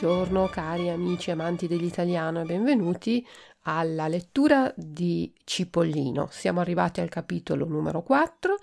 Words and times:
Buongiorno 0.00 0.46
cari 0.46 0.88
amici 0.88 1.30
amanti 1.30 1.66
dell'italiano 1.66 2.40
e 2.40 2.44
benvenuti 2.46 3.26
alla 3.64 4.08
lettura 4.08 4.72
di 4.74 5.30
Cipollino. 5.44 6.28
Siamo 6.30 6.60
arrivati 6.60 7.02
al 7.02 7.10
capitolo 7.10 7.66
numero 7.66 8.02
4. 8.02 8.56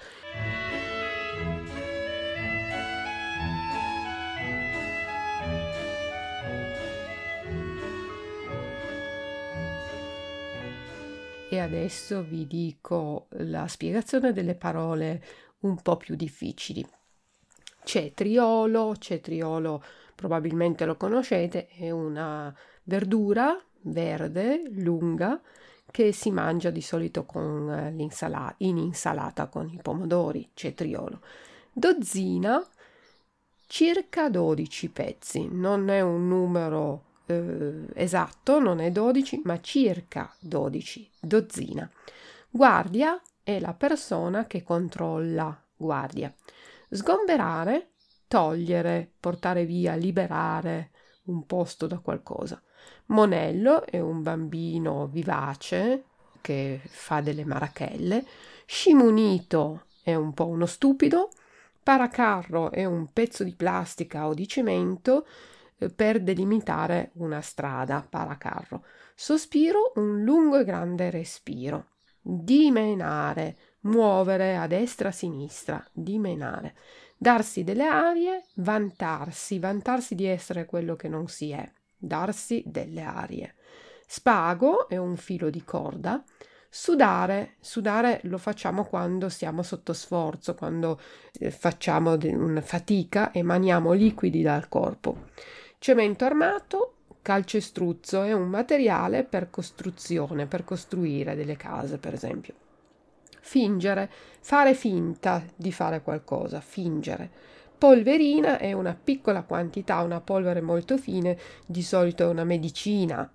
E 11.52 11.60
adesso 11.60 12.24
vi 12.24 12.48
dico 12.48 13.28
la 13.42 13.68
spiegazione 13.68 14.34
delle 14.34 14.56
parole 14.56 15.24
un 15.60 15.80
po' 15.84 15.98
più 15.98 16.16
difficili. 16.16 16.84
Cetriolo, 17.84 18.96
cetriolo 18.98 19.84
probabilmente 20.18 20.84
lo 20.86 20.98
conoscete, 20.98 21.68
è 21.68 21.92
una 21.92 22.54
verdura 22.84 23.56
verde, 23.82 24.64
lunga, 24.70 25.40
che 25.92 26.12
si 26.12 26.32
mangia 26.32 26.72
di 26.72 26.82
solito 26.82 27.24
con 27.24 27.70
eh, 27.70 27.92
l'insalata, 27.92 28.56
in 28.58 28.78
insalata 28.78 29.46
con 29.46 29.70
i 29.70 29.80
pomodori, 29.80 30.50
cetriolo. 30.56 31.22
Dozzina, 31.72 32.66
circa 33.68 34.28
12 34.28 34.90
pezzi, 34.90 35.48
non 35.50 35.90
è 35.90 36.02
un 36.02 36.28
numero 36.28 37.04
eh, 37.28 37.86
esatto, 37.94 38.60
non 38.60 38.80
è 38.80 38.90
12, 38.90 39.42
ma 39.44 39.62
circa 39.62 40.34
12, 40.40 41.12
dozzina. 41.20 41.90
Guardia 42.50 43.22
è 43.44 43.60
la 43.60 43.74
persona 43.74 44.48
che 44.48 44.64
controlla, 44.64 45.56
guardia. 45.76 46.34
Sgomberare, 46.90 47.92
togliere, 48.28 49.12
portare 49.20 49.66
via, 49.66 49.96
liberare 49.96 50.92
un 51.24 51.46
posto 51.46 51.88
da 51.88 52.00
qualcosa. 52.00 52.62
Monello 53.08 53.86
è 53.86 54.00
un 54.00 54.22
bambino 54.22 55.08
vivace 55.08 56.04
che 56.42 56.80
fa 56.84 57.22
delle 57.22 57.46
marachelle. 57.46 58.26
Scimunito 58.66 59.86
è 60.04 60.16
un 60.16 60.34
po' 60.34 60.48
uno 60.48 60.66
stupido. 60.66 61.30
Paracarro 61.84 62.72
è 62.72 62.84
un 62.86 63.12
pezzo 63.14 63.44
di 63.44 63.56
plastica 63.56 64.28
o 64.28 64.34
di 64.34 64.48
cemento 64.48 65.26
eh, 65.78 65.90
per 65.90 66.22
delimitare 66.22 67.12
una 67.16 67.42
strada, 67.42 68.06
paracarro. 68.08 68.84
Sospiro, 69.16 69.94
un 69.96 70.24
lungo 70.24 70.60
e 70.60 70.66
grande 70.66 71.10
respiro. 71.10 71.92
Dimenare, 72.22 73.58
muovere 73.82 74.58
a 74.58 74.68
destra 74.68 75.10
a 75.10 75.14
sinistra, 75.14 75.86
dimenare. 75.94 76.76
Darsi 77.20 77.64
delle 77.64 77.86
arie, 77.86 78.44
vantarsi, 78.58 79.58
vantarsi 79.58 80.14
di 80.14 80.26
essere 80.26 80.66
quello 80.66 80.96
che 80.96 81.08
non 81.08 81.28
si 81.28 81.50
è, 81.50 81.68
darsi 81.98 82.62
delle 82.64 83.02
arie. 83.02 83.56
Spago 84.06 84.88
è 84.88 84.98
un 84.98 85.18
filo 85.18 85.50
di 85.50 85.64
corda. 85.64 86.24
Sudare, 86.70 87.56
sudare 87.60 88.20
lo 88.26 88.38
facciamo 88.38 88.86
quando 88.86 89.30
siamo 89.30 89.64
sotto 89.64 89.94
sforzo, 89.94 90.54
quando 90.54 91.00
eh, 91.40 91.50
facciamo 91.50 92.16
una 92.22 92.62
fatica, 92.62 93.34
emaniamo 93.34 93.94
liquidi 93.94 94.44
dal 94.44 94.68
corpo. 94.68 95.30
Cemento 95.80 96.24
armato, 96.24 96.98
calcestruzzo 97.24 98.22
è 98.22 98.32
un 98.32 98.48
materiale 98.48 99.24
per 99.24 99.50
costruzione, 99.50 100.46
per 100.46 100.64
costruire 100.64 101.36
delle 101.36 101.58
case, 101.58 101.98
per 101.98 102.14
esempio. 102.14 102.67
Fingere, 103.48 104.12
fare 104.42 104.74
finta 104.74 105.42
di 105.56 105.72
fare 105.72 106.02
qualcosa, 106.02 106.60
fingere. 106.60 107.32
Polverina 107.78 108.58
è 108.58 108.74
una 108.74 108.94
piccola 109.02 109.44
quantità, 109.44 110.02
una 110.02 110.20
polvere 110.20 110.60
molto 110.60 110.98
fine, 110.98 111.38
di 111.66 111.82
solito 111.82 112.24
è 112.24 112.28
una 112.28 112.44
medicina. 112.44 113.32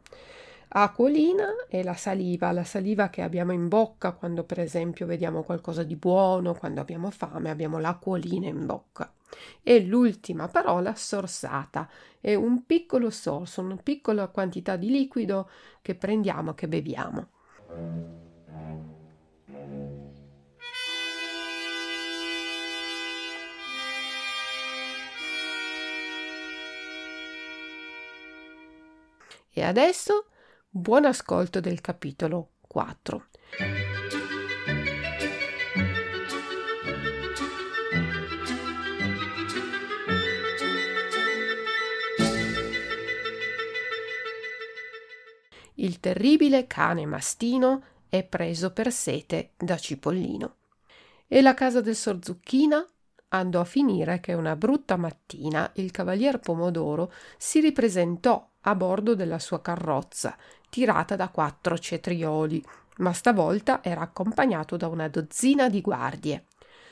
Acquolina 0.68 1.64
è 1.66 1.82
la 1.82 1.94
saliva, 1.94 2.52
la 2.52 2.62
saliva 2.62 3.08
che 3.08 3.22
abbiamo 3.22 3.52
in 3.52 3.68
bocca 3.68 4.12
quando 4.12 4.44
per 4.44 4.60
esempio 4.60 5.06
vediamo 5.06 5.44
qualcosa 5.44 5.82
di 5.82 5.96
buono, 5.96 6.52
quando 6.52 6.82
abbiamo 6.82 7.08
fame, 7.10 7.48
abbiamo 7.48 7.78
l'acquolina 7.78 8.48
in 8.48 8.66
bocca. 8.66 9.10
E 9.62 9.82
l'ultima 9.82 10.46
parola, 10.48 10.94
sorsata, 10.94 11.88
è 12.20 12.34
un 12.34 12.66
piccolo 12.66 13.08
sorso, 13.08 13.62
una 13.62 13.78
piccola 13.82 14.28
quantità 14.28 14.76
di 14.76 14.90
liquido 14.90 15.48
che 15.80 15.94
prendiamo, 15.94 16.52
che 16.52 16.68
beviamo. 16.68 17.28
E 29.54 29.62
adesso 29.62 30.28
buon 30.70 31.04
ascolto 31.04 31.60
del 31.60 31.82
capitolo 31.82 32.52
4. 32.68 33.26
Il 45.74 46.00
terribile 46.00 46.66
cane 46.66 47.04
mastino 47.04 47.82
è 48.08 48.24
preso 48.24 48.72
per 48.72 48.90
sete 48.90 49.50
da 49.58 49.76
Cipollino. 49.76 50.54
E 51.28 51.42
la 51.42 51.52
casa 51.52 51.82
del 51.82 51.96
Sorzucchina 51.96 52.82
andò 53.28 53.60
a 53.60 53.64
finire 53.64 54.18
che 54.20 54.32
una 54.32 54.56
brutta 54.56 54.96
mattina 54.96 55.70
il 55.74 55.90
cavalier 55.90 56.38
Pomodoro 56.38 57.12
si 57.36 57.60
ripresentò 57.60 58.48
a 58.62 58.74
bordo 58.74 59.14
della 59.14 59.38
sua 59.38 59.60
carrozza, 59.60 60.36
tirata 60.68 61.16
da 61.16 61.28
quattro 61.28 61.78
cetrioli, 61.78 62.64
ma 62.98 63.12
stavolta 63.12 63.82
era 63.82 64.00
accompagnato 64.00 64.76
da 64.76 64.88
una 64.88 65.08
dozzina 65.08 65.68
di 65.68 65.80
guardie. 65.80 66.46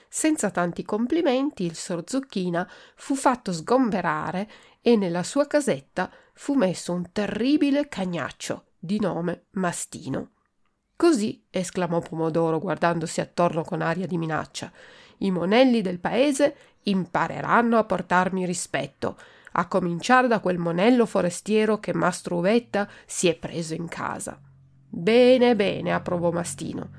Senza 0.09 0.51
tanti 0.51 0.83
complimenti, 0.83 1.65
il 1.65 1.77
Sorzucchina 1.77 2.69
fu 2.97 3.15
fatto 3.15 3.53
sgomberare 3.53 4.51
e 4.81 4.97
nella 4.97 5.23
sua 5.23 5.47
casetta 5.47 6.11
fu 6.35 6.55
messo 6.55 6.93
un 6.93 7.13
terribile 7.13 7.89
cagnaccio 7.89 8.65
di 8.79 8.99
nome 8.99 9.45
Mastino. 9.53 10.31
Così, 10.97 11.47
esclamò 11.49 12.01
Pomodoro 12.01 12.59
guardandosi 12.59 13.21
attorno 13.21 13.63
con 13.63 13.83
aria 13.83 14.07
di 14.07 14.19
minaccia, 14.19 14.73
i 15.19 15.31
monelli 15.31 15.81
del 15.81 15.99
paese 15.99 16.57
impareranno 16.83 17.79
a 17.79 17.85
portarmi 17.85 18.45
rispetto, 18.45 19.17
a 19.53 19.67
cominciare 19.67 20.29
da 20.29 20.41
quel 20.41 20.59
monello 20.59 21.07
forestiero 21.07 21.79
che 21.79 21.95
mastro 21.95 22.37
Uvetta 22.37 22.89
si 23.07 23.29
è 23.29 23.37
preso 23.37 23.75
in 23.75 23.89
casa. 23.89 24.41
Bene, 24.89 25.55
bene, 25.57 25.93
approvò 25.93 26.31
Mastino. 26.31 26.91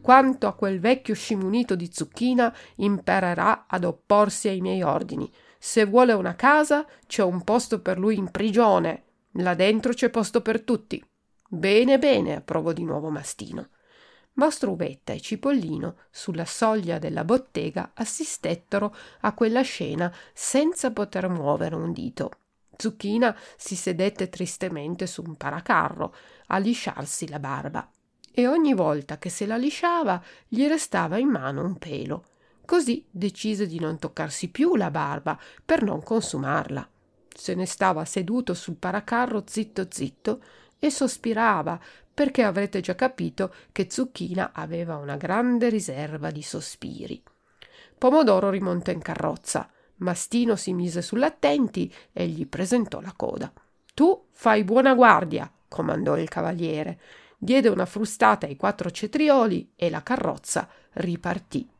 Quanto 0.00 0.46
a 0.46 0.54
quel 0.54 0.80
vecchio 0.80 1.14
scimunito 1.14 1.74
di 1.74 1.90
zucchina, 1.92 2.54
imparerà 2.76 3.66
ad 3.68 3.84
opporsi 3.84 4.48
ai 4.48 4.60
miei 4.60 4.82
ordini. 4.82 5.30
Se 5.58 5.84
vuole 5.84 6.12
una 6.12 6.34
casa, 6.34 6.86
c'è 7.06 7.22
un 7.22 7.42
posto 7.42 7.80
per 7.80 7.98
lui 7.98 8.16
in 8.16 8.30
prigione. 8.30 9.04
Là 9.32 9.54
dentro 9.54 9.92
c'è 9.92 10.08
posto 10.08 10.40
per 10.40 10.62
tutti. 10.62 11.04
Bene, 11.48 11.98
bene, 11.98 12.36
approvò 12.36 12.72
di 12.72 12.84
nuovo 12.84 13.10
Mastino. 13.10 13.68
Mastro 14.38 14.70
Uvetta 14.70 15.12
e 15.12 15.20
Cipollino, 15.20 15.96
sulla 16.10 16.44
soglia 16.44 16.98
della 16.98 17.24
bottega, 17.24 17.90
assistettero 17.94 18.94
a 19.22 19.32
quella 19.34 19.62
scena 19.62 20.14
senza 20.32 20.92
poter 20.92 21.28
muovere 21.28 21.74
un 21.74 21.92
dito. 21.92 22.30
Zucchina 22.76 23.36
si 23.56 23.74
sedette 23.74 24.28
tristemente 24.28 25.08
su 25.08 25.24
un 25.26 25.34
paracarro 25.34 26.14
a 26.46 26.58
lisciarsi 26.58 27.28
la 27.28 27.40
barba 27.40 27.90
e 28.30 28.46
ogni 28.46 28.74
volta 28.74 29.18
che 29.18 29.28
se 29.28 29.44
la 29.44 29.56
lisciava 29.56 30.22
gli 30.46 30.64
restava 30.68 31.18
in 31.18 31.28
mano 31.28 31.64
un 31.64 31.76
pelo. 31.76 32.24
Così 32.64 33.04
decise 33.10 33.66
di 33.66 33.80
non 33.80 33.98
toccarsi 33.98 34.50
più 34.50 34.76
la 34.76 34.92
barba 34.92 35.36
per 35.64 35.82
non 35.82 36.00
consumarla. 36.00 36.88
Se 37.34 37.54
ne 37.56 37.66
stava 37.66 38.04
seduto 38.04 38.54
sul 38.54 38.76
paracarro 38.76 39.42
zitto 39.46 39.88
zitto 39.90 40.40
e 40.78 40.90
sospirava 40.90 41.80
perché 42.18 42.42
avrete 42.42 42.80
già 42.80 42.96
capito 42.96 43.54
che 43.70 43.86
Zucchina 43.88 44.50
aveva 44.52 44.96
una 44.96 45.16
grande 45.16 45.68
riserva 45.68 46.32
di 46.32 46.42
sospiri. 46.42 47.22
Pomodoro 47.96 48.50
rimontò 48.50 48.90
in 48.90 49.00
carrozza. 49.00 49.70
Mastino 49.98 50.56
si 50.56 50.72
mise 50.72 51.00
sull'attenti 51.00 51.94
e 52.12 52.26
gli 52.26 52.44
presentò 52.48 53.00
la 53.00 53.12
coda. 53.14 53.52
Tu 53.94 54.26
fai 54.32 54.64
buona 54.64 54.94
guardia, 54.94 55.48
comandò 55.68 56.16
il 56.18 56.28
cavaliere. 56.28 56.98
Diede 57.38 57.68
una 57.68 57.86
frustata 57.86 58.46
ai 58.46 58.56
quattro 58.56 58.90
cetrioli 58.90 59.74
e 59.76 59.88
la 59.88 60.02
carrozza 60.02 60.68
ripartì. 60.94 61.70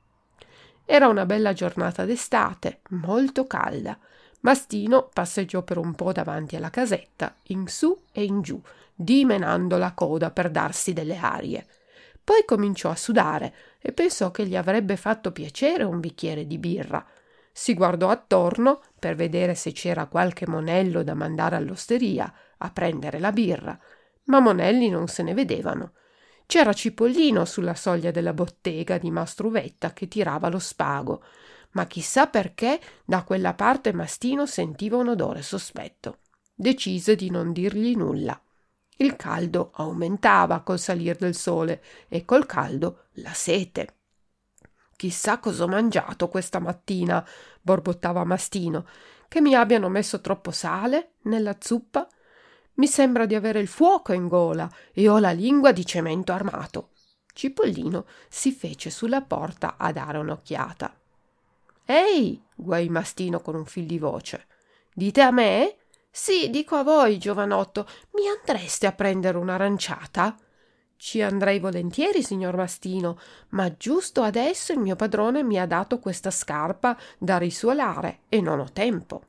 Era 0.84 1.08
una 1.08 1.26
bella 1.26 1.52
giornata 1.52 2.04
d'estate, 2.04 2.82
molto 2.90 3.44
calda. 3.44 3.98
Mastino 4.42 5.08
passeggiò 5.12 5.62
per 5.62 5.78
un 5.78 5.96
po' 5.96 6.12
davanti 6.12 6.54
alla 6.54 6.70
casetta, 6.70 7.34
in 7.48 7.66
su 7.66 8.04
e 8.12 8.22
in 8.22 8.40
giù, 8.40 8.62
dimenando 9.00 9.76
la 9.76 9.92
coda 9.92 10.32
per 10.32 10.50
darsi 10.50 10.92
delle 10.92 11.16
arie. 11.16 11.64
Poi 12.24 12.44
cominciò 12.44 12.90
a 12.90 12.96
sudare 12.96 13.54
e 13.78 13.92
pensò 13.92 14.32
che 14.32 14.44
gli 14.44 14.56
avrebbe 14.56 14.96
fatto 14.96 15.30
piacere 15.30 15.84
un 15.84 16.00
bicchiere 16.00 16.48
di 16.48 16.58
birra. 16.58 17.06
Si 17.52 17.74
guardò 17.74 18.08
attorno 18.08 18.82
per 18.98 19.14
vedere 19.14 19.54
se 19.54 19.70
c'era 19.70 20.06
qualche 20.06 20.48
monello 20.48 21.04
da 21.04 21.14
mandare 21.14 21.54
all'osteria 21.54 22.32
a 22.58 22.70
prendere 22.70 23.20
la 23.20 23.30
birra, 23.30 23.78
ma 24.24 24.40
monelli 24.40 24.90
non 24.90 25.06
se 25.06 25.22
ne 25.22 25.32
vedevano. 25.32 25.92
C'era 26.44 26.72
Cipollino 26.72 27.44
sulla 27.44 27.74
soglia 27.74 28.10
della 28.10 28.32
bottega 28.32 28.98
di 28.98 29.12
Mastruvetta 29.12 29.92
che 29.92 30.08
tirava 30.08 30.48
lo 30.48 30.58
spago, 30.58 31.22
ma 31.72 31.86
chissà 31.86 32.26
perché 32.26 32.80
da 33.04 33.22
quella 33.22 33.54
parte 33.54 33.92
Mastino 33.92 34.44
sentiva 34.44 34.96
un 34.96 35.08
odore 35.08 35.42
sospetto. 35.42 36.18
Decise 36.52 37.14
di 37.14 37.30
non 37.30 37.52
dirgli 37.52 37.94
nulla. 37.94 38.38
Il 39.00 39.14
caldo 39.14 39.70
aumentava 39.74 40.60
col 40.60 40.78
salir 40.78 41.16
del 41.16 41.36
sole 41.36 41.82
e 42.08 42.24
col 42.24 42.46
caldo 42.46 43.04
la 43.14 43.32
sete. 43.32 43.94
Chissà 44.96 45.38
cosa 45.38 45.62
ho 45.62 45.68
mangiato 45.68 46.28
questa 46.28 46.58
mattina, 46.58 47.24
borbottava 47.62 48.24
Mastino, 48.24 48.86
che 49.28 49.40
mi 49.40 49.54
abbiano 49.54 49.88
messo 49.88 50.20
troppo 50.20 50.50
sale 50.50 51.12
nella 51.22 51.56
zuppa. 51.60 52.08
Mi 52.74 52.88
sembra 52.88 53.24
di 53.24 53.36
avere 53.36 53.60
il 53.60 53.68
fuoco 53.68 54.12
in 54.12 54.26
gola 54.26 54.68
e 54.92 55.08
ho 55.08 55.18
la 55.18 55.30
lingua 55.30 55.70
di 55.70 55.86
cemento 55.86 56.32
armato. 56.32 56.90
Cipollino 57.32 58.04
si 58.28 58.50
fece 58.50 58.90
sulla 58.90 59.22
porta 59.22 59.76
a 59.76 59.92
dare 59.92 60.18
un'occhiata. 60.18 60.92
Ehi, 61.84 62.42
guai 62.52 62.88
Mastino 62.88 63.40
con 63.40 63.54
un 63.54 63.64
fil 63.64 63.86
di 63.86 63.98
voce. 64.00 64.46
Dite 64.92 65.20
a 65.20 65.30
me? 65.30 65.76
Sì, 66.10 66.50
dico 66.50 66.76
a 66.76 66.82
voi, 66.82 67.18
giovanotto, 67.18 67.86
mi 68.14 68.26
andreste 68.28 68.86
a 68.86 68.92
prendere 68.92 69.38
un'aranciata? 69.38 70.36
Ci 70.96 71.22
andrei 71.22 71.60
volentieri, 71.60 72.24
signor 72.24 72.56
Mastino, 72.56 73.18
ma 73.50 73.72
giusto 73.76 74.22
adesso 74.22 74.72
il 74.72 74.80
mio 74.80 74.96
padrone 74.96 75.44
mi 75.44 75.58
ha 75.60 75.66
dato 75.66 76.00
questa 76.00 76.32
scarpa 76.32 76.98
da 77.18 77.38
risuolare 77.38 78.20
e 78.28 78.40
non 78.40 78.58
ho 78.58 78.68
tempo. 78.72 79.22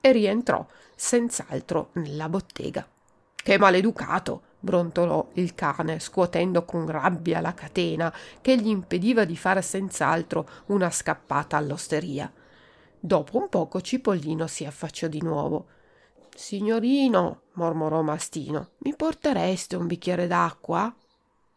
E 0.00 0.12
rientrò 0.12 0.64
senz'altro 0.94 1.90
nella 1.94 2.28
bottega. 2.28 2.86
Che 3.34 3.58
maleducato! 3.58 4.42
brontolò 4.60 5.28
il 5.34 5.54
cane, 5.54 5.98
scuotendo 5.98 6.64
con 6.64 6.86
rabbia 6.86 7.40
la 7.40 7.54
catena 7.54 8.12
che 8.40 8.56
gli 8.56 8.68
impediva 8.68 9.24
di 9.24 9.36
fare 9.36 9.62
senz'altro 9.62 10.48
una 10.66 10.90
scappata 10.90 11.56
all'osteria. 11.56 12.32
Dopo 12.98 13.36
un 13.38 13.48
poco 13.48 13.80
Cipollino 13.80 14.46
si 14.46 14.64
affacciò 14.64 15.06
di 15.08 15.22
nuovo. 15.22 15.66
Signorino, 16.36 17.44
mormorò 17.54 18.02
Mastino, 18.02 18.72
mi 18.80 18.94
portereste 18.94 19.74
un 19.74 19.86
bicchiere 19.86 20.26
d'acqua? 20.26 20.94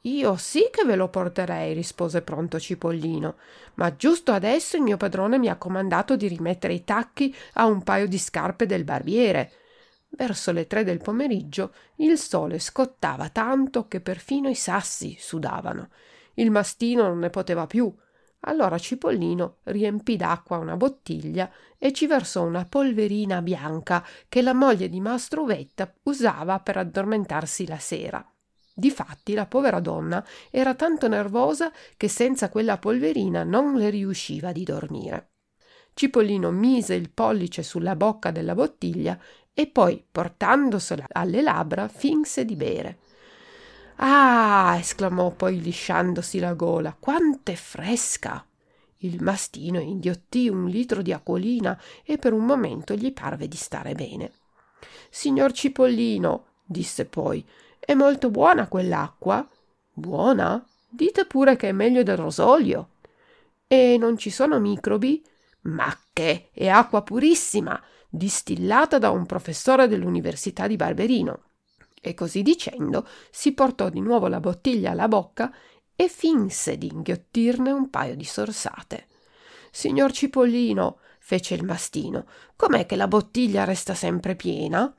Io 0.04 0.38
sì 0.38 0.70
che 0.72 0.86
ve 0.86 0.96
lo 0.96 1.10
porterei, 1.10 1.74
rispose 1.74 2.22
pronto 2.22 2.58
Cipollino, 2.58 3.36
ma 3.74 3.94
giusto 3.98 4.32
adesso 4.32 4.78
il 4.78 4.84
mio 4.84 4.96
padrone 4.96 5.38
mi 5.38 5.50
ha 5.50 5.58
comandato 5.58 6.16
di 6.16 6.30
rimettere 6.30 6.74
i 6.74 6.86
tacchi 6.86 7.36
a 7.56 7.66
un 7.66 7.84
paio 7.84 8.08
di 8.08 8.18
scarpe 8.18 8.66
del 8.66 8.86
barbiere. 8.86 9.52
Verso 10.12 10.54
le 10.54 10.66
tre 10.66 10.86
del 10.86 11.00
pomeriggio 11.00 11.74
il 11.98 12.18
sole 12.18 12.58
scottava 12.58 13.28
tanto 13.28 13.86
che 13.90 14.00
perfino 14.00 14.48
i 14.48 14.56
sassi 14.56 15.18
sudavano. 15.20 15.90
Il 16.36 16.52
mastino 16.52 17.04
non 17.04 17.20
ne 17.20 17.30
poteva 17.30 17.68
più. 17.68 17.94
Allora 18.42 18.78
Cipollino 18.78 19.58
riempì 19.64 20.16
d'acqua 20.16 20.58
una 20.58 20.78
bottiglia 20.78 21.52
e 21.78 21.92
ci 21.92 22.08
versò 22.08 22.44
una 22.44 22.66
polverina 22.66 23.42
bianca 23.42 24.06
che 24.30 24.42
la 24.42 24.54
moglie 24.54 24.88
di 24.88 25.02
Mastro 25.02 25.42
Uvetta 25.44 25.94
usava 26.04 26.60
per 26.60 26.78
addormentarsi 26.78 27.68
la 27.68 27.80
sera. 27.80 28.26
Difatti 28.74 29.34
la 29.34 29.46
povera 29.46 29.82
donna 29.82 30.26
era 30.50 30.74
tanto 30.74 31.10
nervosa 31.10 31.70
che 31.98 32.08
senza 32.08 32.50
quella 32.50 32.78
polverina 32.78 33.44
non 33.44 33.76
le 33.76 33.90
riusciva 33.90 34.54
di 34.54 34.64
dormire. 34.64 35.32
Cipollino 35.94 36.50
mise 36.52 36.94
il 36.94 37.10
pollice 37.10 37.62
sulla 37.62 37.98
bocca 37.98 38.32
della 38.32 38.56
bottiglia 38.56 39.20
e 39.54 39.68
poi, 39.68 40.02
portandosela 40.10 41.08
alle 41.12 41.42
labbra, 41.42 41.90
finse 41.90 42.46
di 42.46 42.56
bere. 42.56 43.00
Ah! 44.02 44.78
esclamò 44.80 45.32
poi 45.32 45.62
lisciandosi 45.62 46.40
la 46.40 46.54
gola. 46.54 46.96
Quant'è 46.98 47.56
fresca! 47.56 48.46
Il 49.02 49.22
mastino 49.22 49.80
inghiottì 49.80 50.50
un 50.50 50.68
litro 50.68 51.02
di 51.02 51.14
acquolina 51.14 51.80
e 52.04 52.18
per 52.18 52.34
un 52.34 52.46
momento 52.46 52.96
gli 52.96 53.14
parve 53.14 53.48
di 53.48 53.56
stare 53.56 53.96
bene. 53.96 54.32
Signor 55.10 55.52
Cipollino, 55.52 56.46
disse 56.66 57.06
poi, 57.06 57.46
è 57.80 57.94
molto 57.94 58.30
buona 58.30 58.68
quell'acqua? 58.68 59.48
Buona? 59.94 60.66
Dite 60.88 61.26
pure 61.26 61.56
che 61.56 61.70
è 61.70 61.72
meglio 61.72 62.04
del 62.04 62.18
rosolio. 62.18 62.90
E 63.68 63.98
non 63.98 64.18
ci 64.18 64.30
sono 64.30 64.60
microbi? 64.60 65.24
Ma 65.62 65.96
che 66.12 66.50
è 66.54 66.68
acqua 66.68 67.02
purissima, 67.02 67.82
distillata 68.10 68.98
da 68.98 69.12
un 69.12 69.26
professore 69.26 69.88
dell'Università 69.88 70.68
di 70.68 70.76
Barberino. 70.76 71.49
E 72.02 72.14
così 72.14 72.42
dicendo 72.42 73.08
si 73.30 73.54
portò 73.54 73.90
di 73.90 74.00
nuovo 74.00 74.28
la 74.28 74.40
bottiglia 74.40 74.92
alla 74.92 75.08
bocca 75.08 75.54
e 75.96 76.08
finse 76.08 76.78
di 76.78 76.88
inghiottirne 76.88 77.72
un 77.72 77.90
paio 77.90 78.16
di 78.16 78.24
sorsate. 78.24 79.08
Signor 79.72 80.12
Cipollino, 80.12 81.00
fece 81.20 81.56
il 81.56 81.64
mastino, 81.64 82.26
com'è 82.56 82.86
che 82.86 82.96
la 82.96 83.08
bottiglia 83.08 83.66
resta 83.66 83.94
sempre 83.94 84.36
piena? 84.36 84.94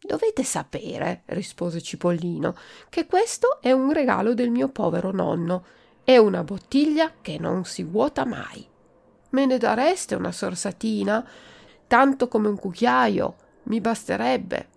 Dovete 0.00 0.44
sapere, 0.44 1.22
rispose 1.26 1.82
Cipollino, 1.82 2.54
che 2.88 3.06
questo 3.06 3.60
è 3.60 3.72
un 3.72 3.92
regalo 3.92 4.32
del 4.32 4.50
mio 4.50 4.68
povero 4.68 5.10
nonno. 5.10 5.64
È 6.04 6.16
una 6.16 6.44
bottiglia 6.44 7.12
che 7.20 7.36
non 7.38 7.64
si 7.64 7.82
vuota 7.82 8.24
mai. 8.24 8.66
Me 9.30 9.44
ne 9.44 9.58
dareste 9.58 10.14
una 10.14 10.32
sorsatina? 10.32 11.28
Tanto 11.86 12.28
come 12.28 12.48
un 12.48 12.56
cucchiaio. 12.56 13.36
Mi 13.64 13.80
basterebbe. 13.80 14.68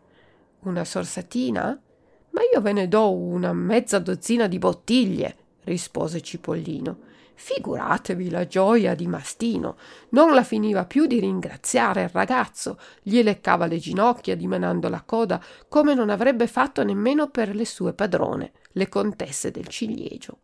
Una 0.63 0.85
sorsatina? 0.85 1.81
Ma 2.29 2.41
io 2.53 2.61
ve 2.61 2.71
ne 2.71 2.87
do 2.87 3.11
una 3.11 3.51
mezza 3.51 3.97
dozzina 3.97 4.45
di 4.45 4.59
bottiglie, 4.59 5.35
rispose 5.63 6.21
Cipollino. 6.21 7.09
Figuratevi 7.33 8.29
la 8.29 8.45
gioia 8.45 8.93
di 8.93 9.07
Mastino. 9.07 9.77
Non 10.09 10.35
la 10.35 10.43
finiva 10.43 10.85
più 10.85 11.07
di 11.07 11.19
ringraziare 11.19 12.03
il 12.03 12.09
ragazzo, 12.09 12.77
gli 13.01 13.23
leccava 13.23 13.65
le 13.65 13.79
ginocchia 13.79 14.35
dimenando 14.35 14.87
la 14.87 15.01
coda 15.01 15.43
come 15.67 15.95
non 15.95 16.11
avrebbe 16.11 16.45
fatto 16.45 16.83
nemmeno 16.83 17.29
per 17.29 17.55
le 17.55 17.65
sue 17.65 17.93
padrone, 17.93 18.51
le 18.73 18.87
contesse 18.87 19.49
del 19.49 19.67
ciliegio. 19.67 20.41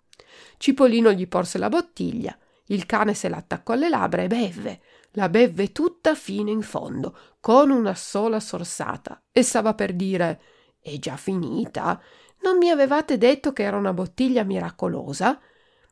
Cipollino 0.57 1.12
gli 1.12 1.27
porse 1.27 1.59
la 1.59 1.69
bottiglia, 1.69 2.36
il 2.69 2.88
cane 2.88 3.13
se 3.13 3.29
l'attaccò 3.29 3.74
alle 3.74 3.89
labbra 3.89 4.24
e 4.24 4.27
bevve. 4.27 4.79
La 5.17 5.29
bevve 5.29 5.71
tutta 5.71 6.13
fino 6.13 6.51
in 6.51 6.62
fondo, 6.62 7.17
con 7.39 7.71
una 7.71 7.95
sola 7.95 8.39
sorsata, 8.39 9.19
e 9.31 9.41
stava 9.41 9.74
per 9.74 9.93
dire 9.93 10.41
È 10.79 10.95
già 11.00 11.17
finita? 11.17 12.00
Non 12.43 12.57
mi 12.57 12.69
avevate 12.69 13.17
detto 13.17 13.51
che 13.51 13.63
era 13.63 13.77
una 13.77 13.93
bottiglia 13.93 14.43
miracolosa? 14.43 15.39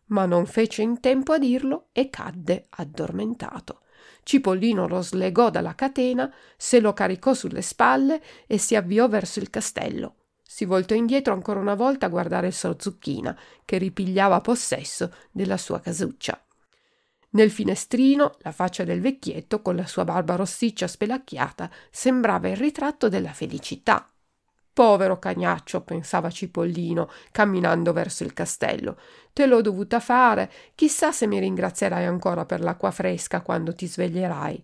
ma 0.07 0.27
non 0.27 0.45
fece 0.45 0.83
in 0.83 0.99
tempo 0.99 1.33
a 1.33 1.39
dirlo 1.39 1.87
e 1.91 2.11
cadde 2.11 2.67
addormentato. 2.69 3.81
Cipollino 4.21 4.87
lo 4.87 5.01
slegò 5.01 5.49
dalla 5.49 5.73
catena, 5.73 6.31
se 6.55 6.79
lo 6.79 6.93
caricò 6.93 7.33
sulle 7.33 7.63
spalle 7.63 8.21
e 8.45 8.59
si 8.59 8.75
avviò 8.75 9.07
verso 9.07 9.39
il 9.39 9.49
castello. 9.49 10.17
Si 10.43 10.65
voltò 10.65 10.93
indietro 10.93 11.33
ancora 11.33 11.59
una 11.59 11.73
volta 11.73 12.05
a 12.05 12.09
guardare 12.09 12.45
il 12.45 12.53
Sorzucchina, 12.53 13.35
che 13.65 13.79
ripigliava 13.79 14.41
possesso 14.41 15.11
della 15.31 15.57
sua 15.57 15.79
casuccia. 15.79 16.44
Nel 17.35 17.51
finestrino 17.51 18.35
la 18.39 18.53
faccia 18.53 18.85
del 18.85 19.01
vecchietto, 19.01 19.61
con 19.61 19.75
la 19.75 19.85
sua 19.85 20.05
barba 20.05 20.35
rossiccia 20.35 20.87
spelacchiata, 20.87 21.69
sembrava 21.91 22.47
il 22.47 22.55
ritratto 22.55 23.09
della 23.09 23.33
felicità. 23.33 24.09
Povero 24.71 25.19
cagnaccio, 25.19 25.81
pensava 25.81 26.29
Cipollino, 26.29 27.09
camminando 27.31 27.91
verso 27.91 28.23
il 28.23 28.31
castello. 28.31 28.97
Te 29.33 29.47
l'ho 29.47 29.59
dovuta 29.59 29.99
fare. 29.99 30.49
Chissà 30.75 31.11
se 31.11 31.27
mi 31.27 31.39
ringrazierai 31.39 32.05
ancora 32.05 32.45
per 32.45 32.61
l'acqua 32.61 32.91
fresca 32.91 33.41
quando 33.41 33.75
ti 33.75 33.85
sveglierai. 33.85 34.63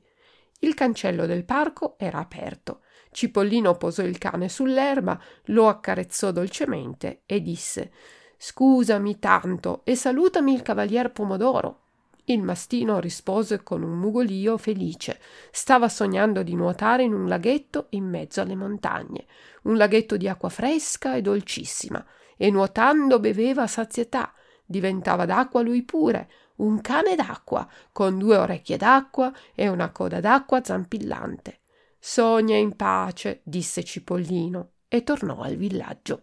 Il 0.59 0.73
cancello 0.73 1.25
del 1.25 1.43
parco 1.43 1.95
era 1.97 2.19
aperto. 2.19 2.83
Cipollino 3.11 3.75
posò 3.75 4.03
il 4.03 4.17
cane 4.17 4.47
sull'erba, 4.47 5.19
lo 5.45 5.67
accarezzò 5.67 6.31
dolcemente 6.31 7.23
e 7.25 7.41
disse 7.41 7.91
Scusami 8.37 9.19
tanto 9.19 9.81
e 9.83 9.95
salutami 9.95 10.53
il 10.53 10.61
cavalier 10.61 11.11
Pomodoro. 11.11 11.80
Il 12.25 12.43
mastino 12.43 12.99
rispose 12.99 13.63
con 13.63 13.81
un 13.81 13.97
mugolio 13.97 14.57
felice. 14.57 15.19
Stava 15.51 15.89
sognando 15.89 16.43
di 16.43 16.55
nuotare 16.55 17.03
in 17.03 17.13
un 17.13 17.27
laghetto 17.27 17.87
in 17.89 18.07
mezzo 18.07 18.41
alle 18.41 18.55
montagne, 18.55 19.25
un 19.63 19.75
laghetto 19.75 20.17
di 20.17 20.27
acqua 20.27 20.49
fresca 20.49 21.15
e 21.15 21.21
dolcissima, 21.21 22.05
e 22.37 22.51
nuotando 22.51 23.19
beveva 23.19 23.63
a 23.63 23.67
sazietà. 23.67 24.33
Diventava 24.63 25.25
d'acqua 25.25 25.61
lui 25.61 25.83
pure, 25.83 26.29
un 26.57 26.79
cane 26.79 27.15
d'acqua, 27.15 27.67
con 27.91 28.17
due 28.17 28.37
orecchie 28.37 28.77
d'acqua 28.77 29.33
e 29.53 29.67
una 29.67 29.89
coda 29.89 30.19
d'acqua 30.19 30.63
zampillante. 30.63 31.59
Sogna 31.99 32.55
in 32.55 32.75
pace, 32.75 33.41
disse 33.43 33.83
Cipollino, 33.83 34.71
e 34.87 35.03
tornò 35.03 35.41
al 35.41 35.55
villaggio. 35.55 36.21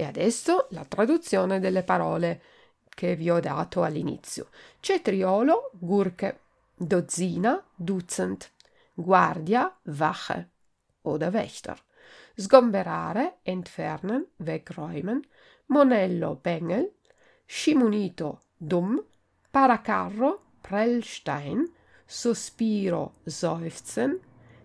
E 0.00 0.04
adesso 0.04 0.68
la 0.70 0.84
traduzione 0.84 1.58
delle 1.58 1.82
parole 1.82 2.40
che 2.88 3.16
vi 3.16 3.30
ho 3.30 3.40
dato 3.40 3.82
all'inizio. 3.82 4.46
Cetriolo, 4.78 5.72
Gurke. 5.74 6.38
Dozzina, 6.76 7.60
Dutzend. 7.74 8.48
Guardia, 8.94 9.76
Wache 9.86 10.50
oder 11.02 11.32
Wächter. 11.32 11.76
Sgomberare, 12.36 13.38
entfernen, 13.42 14.24
wegräumen. 14.36 15.26
Monello, 15.66 16.36
Bengel. 16.36 16.92
Scimunito, 17.44 18.42
dumm. 18.56 19.02
Paracarro, 19.50 20.42
Prellstein. 20.62 21.68
Sospiro, 22.06 23.14
seufzen. 23.24 24.20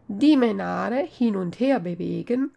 Dimenare, 0.05 1.07
hin 1.07 1.35
und 1.35 1.59
her 1.59 1.79
bewegen. 1.79 2.51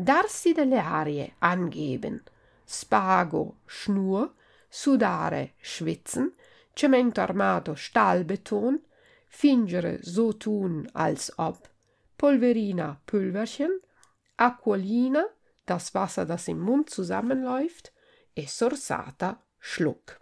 Darsi 0.00 0.54
delle 0.54 0.84
arie, 0.84 1.32
angeben. 1.40 2.22
Spago, 2.64 3.56
Schnur. 3.66 4.32
Sudare, 4.70 5.54
schwitzen. 5.60 6.34
Cemento 6.72 7.20
armato, 7.20 7.74
Stahlbeton. 7.74 8.80
Fingere 9.26 9.98
so 10.00 10.34
tun, 10.34 10.88
als 10.92 11.36
ob. 11.36 11.68
Polverina, 12.16 13.00
Pülverchen. 13.06 13.80
Acquolina, 14.36 15.24
das 15.66 15.92
Wasser, 15.94 16.24
das 16.24 16.46
im 16.46 16.60
Mund 16.60 16.90
zusammenläuft. 16.90 17.92
E 18.36 18.46
sorsata, 18.46 19.42
Schluck. 19.58 20.20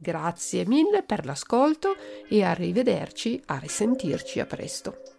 Grazie 0.00 0.64
mille 0.64 1.02
per 1.02 1.24
l'ascolto 1.24 1.96
e 2.28 2.44
arrivederci, 2.44 3.42
a 3.46 3.58
risentirci 3.58 4.38
a 4.38 4.46
presto. 4.46 5.17